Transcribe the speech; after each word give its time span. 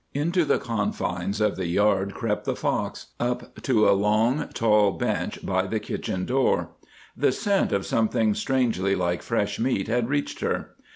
Into 0.15 0.45
the 0.45 0.57
confines 0.57 1.39
of 1.39 1.57
the 1.57 1.67
yard 1.67 2.15
crept 2.15 2.45
the 2.45 2.55
fox—up 2.55 3.61
to 3.61 3.87
a 3.87 3.91
long, 3.93 4.47
tall 4.51 4.93
bench 4.93 5.45
by 5.45 5.67
the 5.67 5.79
kitchen 5.79 6.25
door. 6.25 6.69
The 7.15 7.31
scent 7.31 7.71
of 7.71 7.85
something 7.85 8.33
strangely 8.33 8.95
like 8.95 9.21
fresh 9.21 9.59
meat 9.59 9.87
had 9.87 10.09
reached 10.09 10.39
her. 10.39 10.71